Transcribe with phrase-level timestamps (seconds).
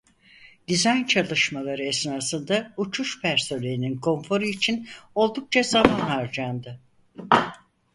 [0.67, 6.79] Dizayn çalışmaları esnasında uçuş personelinin konforu için oldukça zaman harcandı.